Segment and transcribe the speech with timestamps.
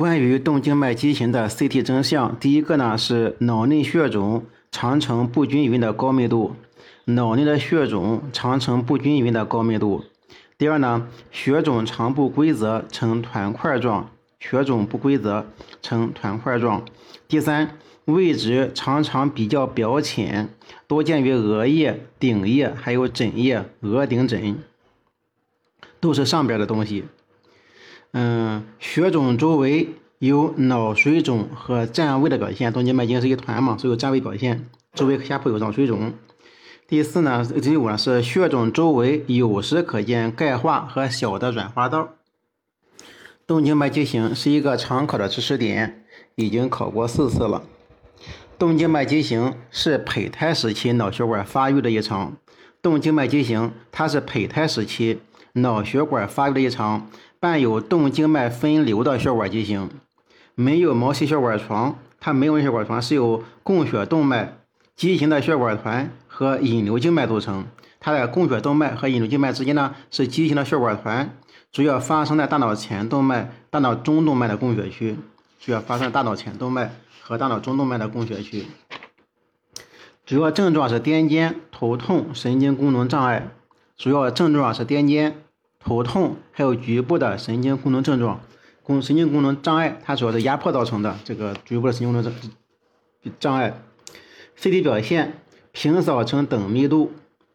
[0.00, 6.56] 关于动静脉畸形的 CT 征象，第一个呢是脑内血肿常呈不均匀的高密度，
[7.04, 10.02] 脑内的血肿常呈不均匀的高密度。
[10.56, 14.08] 第二呢，血肿常不规则，呈团块状，
[14.38, 15.44] 血肿不规则，
[15.82, 16.82] 呈团块状。
[17.28, 17.76] 第三，
[18.06, 20.48] 位置常常比较表浅，
[20.86, 24.56] 多见于额叶、顶叶，还有枕叶、额顶枕，
[26.00, 27.04] 都是上边的东西。
[28.12, 36.12] 嗯，血肿周围有脑水肿和占位的表现，动静脉经是一团嘛，所以有占位表现，周围下部有脑水肿。
[36.88, 42.14] 第四呢，第五呢是血肿周围有时可见钙化和小的软化道。
[43.46, 46.04] 动静脉畸形是一个常考的知识点，
[46.34, 47.62] 已经考过四次了。
[48.58, 52.36] 动静脉畸形是胚胎时期脑血管发育的异常。
[52.82, 55.20] 动静脉畸形它是胚胎时期
[55.54, 59.90] 脑血管发育的异常，伴有动静脉分流的血管畸形，
[60.54, 64.58] 没有毛细血管床，它没有血管床，是由供血动脉、
[64.94, 66.10] 畸形的血管团。
[66.32, 67.66] 和引流静脉组成，
[67.98, 71.36] 它的供血动脉和引流静脉之间呢是畸形的血管团，
[71.70, 75.18] 主要发生在大脑前动脉、大脑中动脉的供血区，
[75.58, 78.64] 主要发生大脑前动脉和大脑中动脉的供血区。
[80.24, 83.50] 主要症状是癫痫、头痛、神经功能障碍。
[84.00, 85.34] 主要症状是癫痫、
[85.78, 88.40] 头痛，还有局部的神经功能症状。
[88.82, 92.32] 功神经功能障碍，它主要是压迫造成的这个局部的神经功能障
[93.38, 93.78] 障碍。
[94.58, 95.34] CT 表现。
[95.72, 97.12] 平扫呈等密度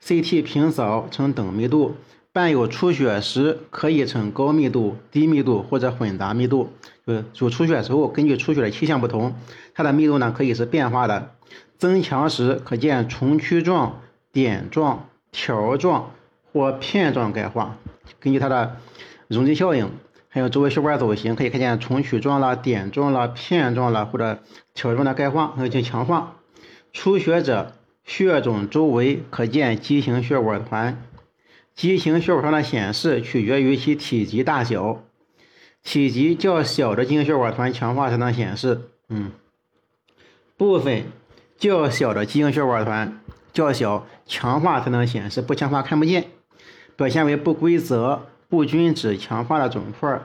[0.00, 1.96] ，CT 平扫呈等密度，
[2.32, 6.70] 伴有出血时可以呈高密度、低密度或者混杂密度。
[7.04, 9.34] 就就出血时候，根据出血的气象不同，
[9.74, 11.32] 它的密度呢可以是变化的。
[11.78, 16.12] 增强时可见虫曲状、点状、条状
[16.56, 17.76] 或片状钙化。
[18.18, 18.76] 根据它的
[19.28, 19.90] 容积效应，
[20.28, 24.38] 还有周围血管走形，可以看见虫曲状了、点状了、片状了或者
[24.74, 26.36] 条状的钙化，可以进行强化。
[26.92, 27.72] 出血者。
[28.06, 31.02] 血肿周围可见畸形血管团，
[31.74, 35.02] 畸形血管团的显示取决于其体积大小，
[35.82, 38.82] 体积较小的畸形血管团强化才能显示。
[39.08, 39.32] 嗯，
[40.56, 41.06] 部分
[41.58, 43.18] 较小的畸形血管团
[43.52, 46.26] 较小，强化才能显示，不强化看不见。
[46.96, 50.20] 表现为不规则、不均质、强化的肿块。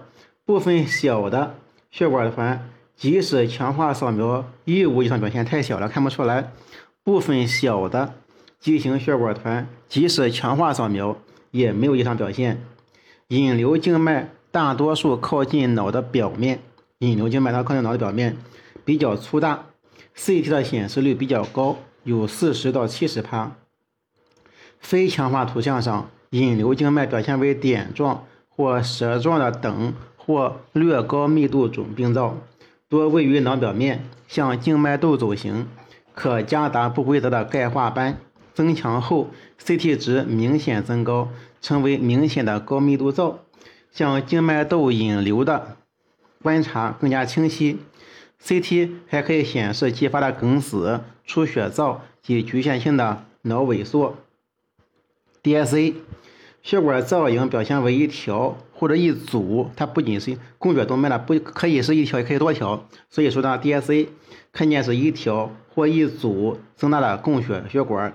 [0.45, 1.55] 部分小的
[1.91, 6.51] 血管团，即使强化扫描亦无异常表现，太小了看不出来。
[7.03, 8.13] 部分小的
[8.59, 11.17] 畸形血管团，即使强化扫描
[11.51, 12.63] 也没有异常表现。
[13.27, 16.59] 引流静脉大多数靠近脑的表面，
[16.99, 18.37] 引流静脉它靠近脑的表面，
[18.83, 19.65] 比较粗大。
[20.17, 23.55] CT 的显示率比较高，有四十到七十帕。
[24.79, 32.37] 非强化图像上，引流静脉表现为点状或舌状的等或略高密度肿病灶，
[32.87, 35.67] 多位于脑表面，向静脉窦走形。
[36.13, 38.17] 可夹杂不规则的钙化斑，
[38.53, 39.29] 增强后
[39.61, 41.27] CT 值明显增高，
[41.61, 43.39] 成为明显的高密度灶，
[43.91, 45.75] 向静脉窦引流的
[46.41, 47.79] 观察更加清晰。
[48.41, 54.15] CT 还可以显示继发的梗死、出血灶及局限性的脑萎缩。
[55.43, 55.93] DSA
[56.63, 62.87] 血管造影表现为一条或者一组，它不仅是供血动脉的，不可以是一条，也可以多条。
[63.09, 64.07] 所以说呢，DSA
[64.51, 65.51] 看见是一条。
[65.73, 68.13] 或一组增大的供血血管，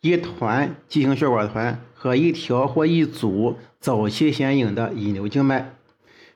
[0.00, 5.72] 一团畸形血管团和一条或一组早期显影的引流静脉。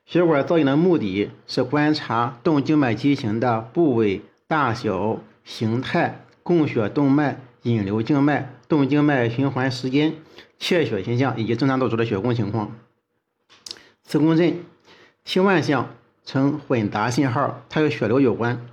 [0.07, 10.15] 血管造影的目的是观察动静脉畸形的部位、大小、形态、供血动脉、引流静脉、动静脉循环时间、
[10.59, 12.75] 气血现象以及正常导出的血供情况。
[14.05, 14.65] 磁共振
[15.27, 15.95] T1 项
[16.25, 18.67] 呈混杂信号，它与血流有关。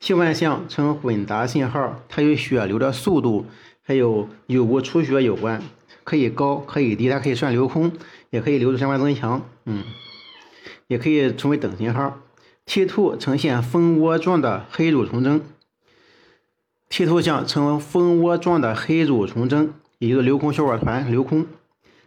[0.00, 3.46] T1 项呈混杂信号，它与血流的速度
[3.82, 5.62] 还有有无出血有关，
[6.04, 7.92] 可以高可以低，它可以算流空，
[8.30, 9.82] 也可以流入相关增强，嗯，
[10.86, 12.20] 也可以成为等信号。
[12.66, 15.40] T2 呈现蜂窝状的黑乳虫征
[16.90, 21.46] ，T2 项呈蜂窝状的黑乳虫征，也就是流空血管团流空，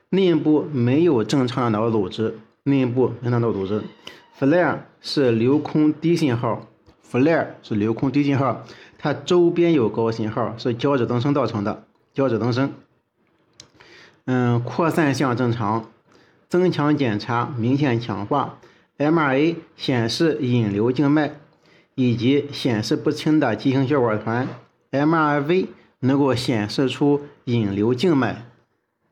[0.09, 3.81] 内部没有正常的脑组织，内部没有脑组织。
[4.39, 6.67] Flare 是流空低信号。
[7.11, 8.63] Flare 是流空低信号，
[8.97, 11.83] 它周边有高信号，是胶质增生造成的。
[12.13, 12.73] 胶质增生，
[14.25, 15.89] 嗯，扩散项正常，
[16.49, 18.59] 增强检查明显强化
[18.97, 21.35] ，MRA 显示引流静脉
[21.95, 24.47] 以及显示不清的畸形血管团
[24.91, 25.67] ，MRV
[25.99, 28.50] 能够显示出引流静脉。